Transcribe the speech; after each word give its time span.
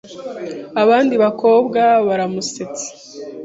Abandi 0.81 1.15
bakobwa 1.23 1.81
baramusetse. 2.07 2.87